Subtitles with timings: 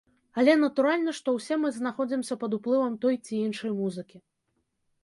[0.43, 4.17] Але натуральна, што ўсе мы знаходзімся пад уплывам той ці іншай музыкі.